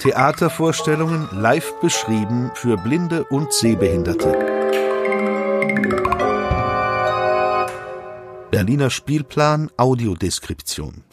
Theatervorstellungen 0.00 1.28
live 1.32 1.74
beschrieben 1.80 2.50
für 2.54 2.76
Blinde 2.76 3.24
und 3.24 3.52
Sehbehinderte. 3.52 4.32
Berliner 8.50 8.90
Spielplan 8.90 9.70
Audiodeskription. 9.76 11.04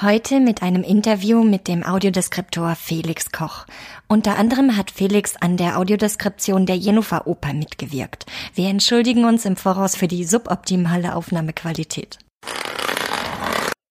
Heute 0.00 0.40
mit 0.40 0.62
einem 0.62 0.82
Interview 0.82 1.44
mit 1.44 1.68
dem 1.68 1.84
Audiodeskriptor 1.84 2.74
Felix 2.74 3.30
Koch. 3.30 3.66
Unter 4.08 4.36
anderem 4.36 4.76
hat 4.76 4.90
Felix 4.90 5.36
an 5.36 5.56
der 5.56 5.78
Audiodeskription 5.78 6.66
der 6.66 6.76
Jennifer 6.76 7.26
Oper 7.26 7.52
mitgewirkt. 7.52 8.26
Wir 8.54 8.68
entschuldigen 8.68 9.24
uns 9.24 9.44
im 9.44 9.56
Voraus 9.56 9.94
für 9.94 10.08
die 10.08 10.24
suboptimale 10.24 11.14
Aufnahmequalität. 11.14 12.18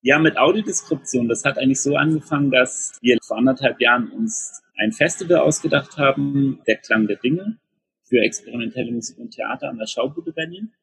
Ja, 0.04 0.18
mit 0.18 0.36
Audiodeskription, 0.36 1.28
das 1.28 1.46
hat 1.46 1.60
eigentlich 1.60 1.82
so 1.82 1.96
angefangen, 1.96 2.50
dass 2.50 2.98
wir 3.02 3.20
vor 3.22 3.38
anderthalb 3.38 3.80
Jahren 3.80 4.10
uns 4.12 4.64
ein 4.76 4.92
Festival 4.94 5.38
ausgedacht 5.38 5.96
haben, 5.98 6.60
der 6.66 6.78
Klang 6.78 7.06
der 7.06 7.18
Dinge, 7.18 7.60
für 8.04 8.18
experimentelle 8.18 8.92
Musik 8.92 9.20
und 9.20 9.30
Theater 9.30 9.70
an 9.70 9.78
der 9.78 9.86
Schaubude 9.86 10.34
Berlin. 10.34 10.74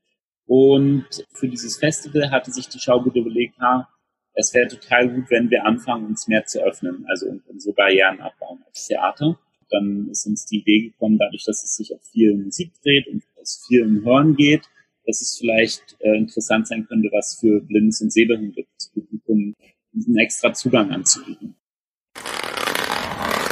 Und 0.47 1.09
für 1.33 1.49
dieses 1.49 1.79
Festival 1.79 2.31
hatte 2.31 2.53
sich 2.53 2.69
die 2.69 2.79
Schaubude 2.79 3.19
überlegt, 3.19 3.59
ha, 3.59 3.89
es 4.35 4.55
wäre 4.55 4.69
total 4.69 5.09
gut, 5.09 5.29
wenn 5.30 5.51
wir 5.51 5.66
anfangen, 5.66 6.07
uns 6.07 6.29
mehr 6.29 6.45
zu 6.47 6.63
öffnen, 6.63 7.05
also 7.09 7.27
so 7.57 7.73
Barrieren 7.73 8.21
abbauen 8.21 8.63
als 8.66 8.87
Theater. 8.87 9.37
Dann 9.69 10.09
ist 10.11 10.27
uns 10.27 10.47
die 10.47 10.61
Idee 10.61 10.91
gekommen, 10.91 11.19
dadurch, 11.19 11.45
dass 11.45 11.65
es 11.65 11.75
sich 11.75 11.93
auf 11.93 12.03
viel 12.05 12.37
Musik 12.37 12.71
dreht 12.85 13.09
und 13.09 13.25
es 13.43 13.65
viel 13.66 13.85
um 13.85 14.05
Hören 14.05 14.37
geht, 14.37 14.63
dass 15.09 15.23
es 15.23 15.39
vielleicht 15.39 15.97
äh, 16.01 16.16
interessant 16.16 16.69
sein 16.69 16.87
könnte, 16.87 17.09
was 17.11 17.39
für 17.41 17.61
blindes 17.63 18.01
und 18.03 18.13
sehbehindertes 18.13 18.93
Publikum 19.28 19.55
einen 19.95 20.18
extra 20.18 20.52
Zugang 20.52 20.91
anzubieten. 20.91 21.57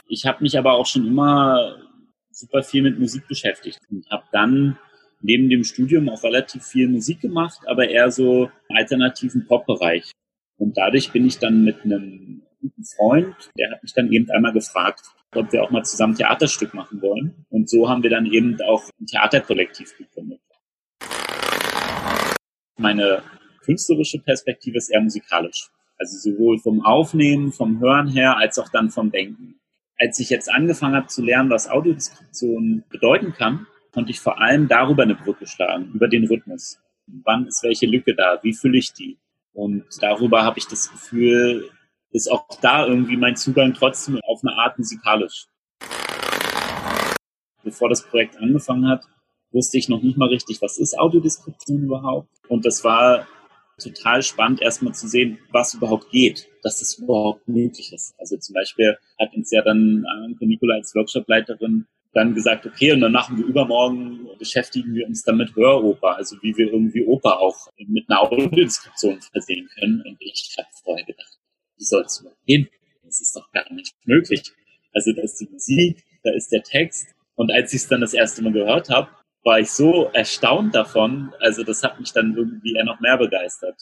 Ich 0.08 0.24
habe 0.26 0.42
mich 0.42 0.58
aber 0.58 0.74
auch 0.74 0.86
schon 0.86 1.06
immer 1.06 1.76
super 2.30 2.62
viel 2.62 2.82
mit 2.82 2.98
Musik 2.98 3.26
beschäftigt 3.26 3.80
und 3.90 4.08
habe 4.10 4.24
dann 4.32 4.78
neben 5.20 5.48
dem 5.48 5.64
Studium 5.64 6.08
auch 6.08 6.22
relativ 6.22 6.64
viel 6.64 6.88
Musik 6.88 7.20
gemacht, 7.20 7.60
aber 7.66 7.88
eher 7.88 8.10
so 8.10 8.50
alternativen 8.68 9.46
Pop-Bereich. 9.46 10.12
Und 10.58 10.76
dadurch 10.76 11.10
bin 11.10 11.26
ich 11.26 11.38
dann 11.38 11.64
mit 11.64 11.82
einem 11.84 12.42
guten 12.60 12.84
Freund, 12.84 13.34
der 13.58 13.70
hat 13.72 13.82
mich 13.82 13.94
dann 13.94 14.12
eben 14.12 14.30
einmal 14.30 14.52
gefragt, 14.52 15.00
ob 15.34 15.52
wir 15.52 15.62
auch 15.62 15.70
mal 15.70 15.84
zusammen 15.84 16.14
Theaterstück 16.14 16.74
machen 16.74 17.02
wollen. 17.02 17.46
Und 17.48 17.68
so 17.68 17.88
haben 17.88 18.02
wir 18.02 18.10
dann 18.10 18.26
eben 18.26 18.60
auch 18.62 18.84
ein 19.00 19.06
Theaterkollektiv 19.06 19.96
gegründet. 19.96 20.40
Meine 22.78 23.22
künstlerische 23.66 24.20
Perspektive 24.20 24.78
ist 24.78 24.88
eher 24.88 25.02
musikalisch. 25.02 25.68
Also 25.98 26.18
sowohl 26.18 26.58
vom 26.58 26.84
Aufnehmen, 26.84 27.52
vom 27.52 27.80
Hören 27.80 28.08
her, 28.08 28.36
als 28.38 28.58
auch 28.58 28.68
dann 28.68 28.90
vom 28.90 29.10
Denken. 29.10 29.60
Als 29.98 30.18
ich 30.20 30.30
jetzt 30.30 30.50
angefangen 30.50 30.94
habe 30.94 31.06
zu 31.08 31.22
lernen, 31.22 31.50
was 31.50 31.68
Audiodeskription 31.68 32.84
bedeuten 32.90 33.32
kann, 33.32 33.66
konnte 33.92 34.10
ich 34.10 34.20
vor 34.20 34.40
allem 34.40 34.68
darüber 34.68 35.02
eine 35.02 35.14
Brücke 35.14 35.46
schlagen, 35.46 35.90
über 35.94 36.06
den 36.06 36.26
Rhythmus. 36.26 36.78
Wann 37.24 37.46
ist 37.46 37.62
welche 37.62 37.86
Lücke 37.86 38.14
da? 38.14 38.38
Wie 38.42 38.52
fülle 38.52 38.78
ich 38.78 38.92
die? 38.92 39.18
Und 39.52 39.84
darüber 40.00 40.44
habe 40.44 40.58
ich 40.58 40.66
das 40.66 40.90
Gefühl, 40.90 41.70
ist 42.10 42.30
auch 42.30 42.46
da 42.60 42.86
irgendwie 42.86 43.16
mein 43.16 43.36
Zugang 43.36 43.72
trotzdem 43.74 44.20
auf 44.22 44.40
eine 44.42 44.56
Art 44.56 44.78
musikalisch. 44.78 45.46
Bevor 47.64 47.88
das 47.88 48.06
Projekt 48.06 48.36
angefangen 48.36 48.86
hat, 48.86 49.04
wusste 49.50 49.78
ich 49.78 49.88
noch 49.88 50.02
nicht 50.02 50.18
mal 50.18 50.28
richtig, 50.28 50.60
was 50.60 50.78
ist 50.78 50.98
Audiodeskription 50.98 51.84
überhaupt. 51.84 52.28
Und 52.48 52.66
das 52.66 52.84
war 52.84 53.26
total 53.78 54.22
spannend, 54.22 54.62
erstmal 54.62 54.94
zu 54.94 55.06
sehen, 55.08 55.38
was 55.50 55.74
überhaupt 55.74 56.10
geht, 56.10 56.48
dass 56.62 56.80
das 56.80 56.94
überhaupt 56.98 57.46
möglich 57.46 57.92
ist. 57.92 58.14
Also 58.18 58.36
zum 58.38 58.54
Beispiel 58.54 58.96
hat 59.18 59.34
uns 59.34 59.50
ja 59.50 59.62
dann 59.62 60.04
Anke 60.06 60.46
Nicola 60.46 60.76
als 60.76 60.94
Workshopleiterin 60.94 61.86
dann 62.14 62.34
gesagt, 62.34 62.64
okay, 62.64 62.92
und 62.92 63.00
dann 63.00 63.12
machen 63.12 63.36
wir 63.36 63.44
übermorgen, 63.44 64.26
beschäftigen 64.38 64.94
wir 64.94 65.06
uns 65.06 65.22
dann 65.22 65.36
mit 65.36 65.54
Höroper, 65.54 66.16
also 66.16 66.36
wie 66.40 66.56
wir 66.56 66.72
irgendwie 66.72 67.04
Oper 67.04 67.40
auch 67.40 67.68
mit 67.76 68.08
einer 68.08 68.22
Audiodeskription 68.22 69.20
versehen 69.20 69.68
können. 69.78 70.00
Und 70.00 70.16
ich 70.20 70.54
habe 70.56 70.68
vorher 70.82 71.04
gedacht, 71.04 71.38
wie 71.76 71.84
soll 71.84 72.04
es 72.04 72.20
überhaupt 72.20 72.46
gehen? 72.46 72.68
Das 73.04 73.20
ist 73.20 73.36
doch 73.36 73.52
gar 73.52 73.70
nicht 73.72 73.94
möglich. 74.06 74.42
Also 74.94 75.12
da 75.12 75.22
ist 75.22 75.38
die 75.40 75.48
Musik, 75.52 76.02
da 76.24 76.32
ist 76.32 76.50
der 76.50 76.62
Text. 76.62 77.14
Und 77.34 77.52
als 77.52 77.74
ich 77.74 77.82
es 77.82 77.88
dann 77.88 78.00
das 78.00 78.14
erste 78.14 78.40
Mal 78.40 78.52
gehört 78.52 78.88
habe, 78.88 79.10
war 79.46 79.60
ich 79.60 79.70
so 79.70 80.10
erstaunt 80.12 80.74
davon. 80.74 81.32
Also 81.38 81.62
das 81.62 81.84
hat 81.84 82.00
mich 82.00 82.12
dann 82.12 82.36
irgendwie 82.36 82.74
eher 82.74 82.84
noch 82.84 82.98
mehr 82.98 83.16
begeistert. 83.16 83.80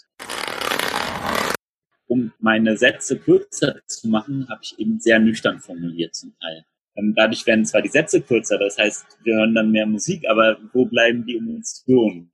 Um 2.06 2.32
meine 2.38 2.76
Sätze 2.76 3.19
kürzer 3.19 3.76
zu 3.86 4.08
machen, 4.08 4.47
habe 4.50 4.60
ich 4.62 4.78
eben 4.78 5.00
sehr 5.00 5.19
nüchtern 5.19 5.60
formuliert 5.60 6.14
zum 6.14 6.34
Teil. 6.38 6.66
Ähm, 6.97 7.14
dadurch 7.16 7.47
werden 7.47 7.64
zwar 7.64 7.80
die 7.80 7.88
Sätze 7.88 8.20
kürzer, 8.20 8.58
das 8.58 8.76
heißt, 8.76 9.06
wir 9.25 9.36
hören 9.36 9.54
dann 9.54 9.70
mehr 9.70 9.86
Musik, 9.86 10.28
aber 10.28 10.58
wo 10.75 10.84
bleiben 10.84 11.25
die 11.25 11.38
Emotionen? 11.38 12.31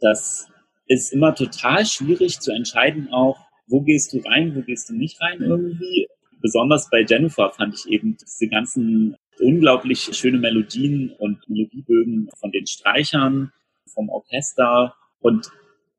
Das 0.00 0.46
ist 0.86 1.10
immer 1.10 1.34
total 1.34 1.86
schwierig 1.86 2.38
zu 2.40 2.52
entscheiden, 2.52 3.08
auch 3.10 3.38
wo 3.66 3.80
gehst 3.80 4.12
du 4.12 4.18
rein, 4.18 4.54
wo 4.54 4.60
gehst 4.60 4.90
du 4.90 4.94
nicht 4.94 5.18
rein 5.22 5.40
irgendwie. 5.40 6.06
Besonders 6.42 6.90
bei 6.90 7.02
Jennifer 7.08 7.50
fand 7.50 7.74
ich 7.74 7.90
eben 7.90 8.18
diese 8.20 8.48
ganzen 8.48 9.16
unglaublich 9.40 10.10
schöne 10.12 10.38
Melodien 10.38 11.10
und 11.18 11.33
Melodiebögen 11.54 12.28
von 12.38 12.50
den 12.50 12.66
Streichern, 12.66 13.52
vom 13.86 14.08
Orchester 14.10 14.94
und 15.20 15.50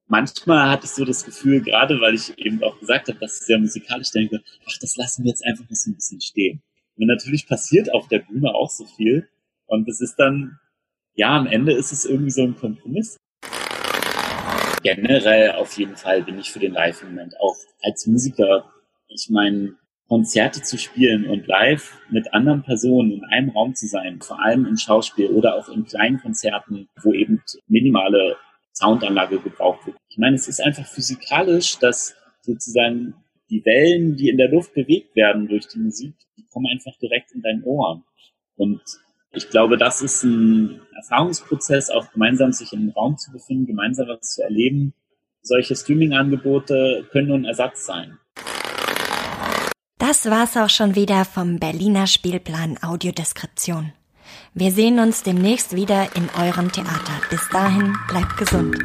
manchmal 0.08 0.70
hatte 0.70 0.86
ich 0.86 0.92
so 0.92 1.06
das 1.06 1.26
Gefühl, 1.26 1.62
gerade 1.62 2.00
weil 2.00 2.14
ich 2.14 2.38
eben 2.38 2.64
auch 2.64 2.80
gesagt 2.80 3.08
habe, 3.08 3.20
dass 3.20 3.40
ich 3.40 3.46
sehr 3.48 3.58
musikalisch 3.58 4.12
denke, 4.12 4.42
ach, 4.68 4.78
das 4.80 4.96
lassen 4.98 5.24
wir 5.24 5.30
jetzt 5.30 5.46
einfach 5.46 5.64
mal 5.64 5.76
so 5.76 5.90
ein 5.90 5.96
bisschen 5.96 6.22
stehen. 6.22 6.62
Und 6.98 7.08
natürlich 7.08 7.48
passiert 7.48 7.94
auf 7.94 8.08
der 8.08 8.20
Bühne 8.20 8.54
auch 8.54 8.70
so 8.70 8.86
viel. 8.86 9.28
Und 9.66 9.90
es 9.90 10.00
ist 10.02 10.16
dann, 10.16 10.60
ja, 11.14 11.36
am 11.36 11.48
Ende 11.48 11.74
ist 11.74 11.92
es 11.92 12.06
irgendwie 12.06 12.32
so 12.32 12.44
ein 12.44 12.56
Kompromiss. 12.56 13.18
Generell 14.84 15.54
auf 15.54 15.78
jeden 15.78 15.96
Fall 15.98 16.24
bin 16.24 16.38
ich 16.40 16.52
für 16.52 16.60
den 16.60 16.74
Live-Moment. 16.74 17.40
Auch 17.40 17.58
als 17.82 18.06
Musiker. 18.06 18.72
Ich 19.08 19.30
meine, 19.30 19.76
Konzerte 20.08 20.62
zu 20.62 20.78
spielen 20.78 21.28
und 21.28 21.48
live 21.48 21.98
mit 22.10 22.34
anderen 22.34 22.62
Personen 22.62 23.12
in 23.12 23.24
einem 23.26 23.50
Raum 23.50 23.74
zu 23.74 23.88
sein, 23.88 24.22
vor 24.22 24.44
allem 24.44 24.66
im 24.66 24.78
Schauspiel 24.78 25.28
oder 25.28 25.56
auch 25.56 25.68
in 25.70 25.86
kleinen 25.86 26.20
Konzerten, 26.20 26.88
wo 27.02 27.14
eben 27.14 27.42
minimale 27.68 28.36
Soundanlage 28.74 29.40
gebraucht 29.40 29.88
wird. 29.88 29.98
Ich 30.10 30.18
meine, 30.18 30.36
es 30.36 30.48
ist 30.48 30.62
einfach 30.62 30.86
physikalisch, 30.86 31.80
dass 31.80 32.16
sozusagen 32.42 33.16
die 33.50 33.64
Wellen, 33.66 34.16
die 34.16 34.30
in 34.30 34.38
der 34.38 34.50
Luft 34.50 34.74
bewegt 34.74 35.16
werden 35.16 35.48
durch 35.48 35.68
die 35.68 35.80
Musik, 35.80 36.14
die 36.38 36.46
kommen 36.52 36.68
einfach 36.68 36.96
direkt 37.00 37.32
in 37.32 37.42
dein 37.42 37.64
Ohr. 37.64 38.04
Und 38.56 38.82
ich 39.32 39.50
glaube, 39.50 39.78
das 39.78 40.02
ist 40.02 40.24
ein 40.24 40.82
Erfahrungsprozess, 40.96 41.90
auch 41.90 42.12
gemeinsam 42.12 42.52
sich 42.52 42.74
in 42.74 42.80
einem 42.80 42.90
Raum 42.92 43.18
zu 43.18 43.32
befinden, 43.32 43.66
gemeinsam 43.66 44.08
was 44.08 44.34
zu 44.34 44.44
erleben. 44.44 44.94
Solche 45.42 45.76
Streaming-Angebote 45.76 47.08
können 47.12 47.28
nur 47.28 47.38
ein 47.38 47.46
Ersatz 47.46 47.86
sein. 47.86 48.18
Das 50.08 50.30
war's 50.30 50.56
auch 50.56 50.70
schon 50.70 50.94
wieder 50.94 51.26
vom 51.26 51.58
Berliner 51.58 52.06
Spielplan 52.06 52.78
Audiodeskription. 52.84 53.92
Wir 54.54 54.72
sehen 54.72 55.00
uns 55.00 55.24
demnächst 55.24 55.76
wieder 55.76 56.16
in 56.16 56.30
eurem 56.40 56.72
Theater. 56.72 57.22
Bis 57.32 57.50
dahin, 57.50 57.98
bleibt 58.08 58.38
gesund. 58.38 58.78